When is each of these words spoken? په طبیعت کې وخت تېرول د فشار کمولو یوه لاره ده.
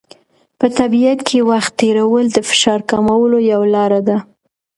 په 0.59 0.67
طبیعت 0.79 1.19
کې 1.27 1.39
وخت 1.49 1.71
تېرول 1.81 2.25
د 2.31 2.37
فشار 2.49 2.79
کمولو 2.91 3.37
یوه 3.51 3.67
لاره 3.75 3.99
ده. 4.07 4.17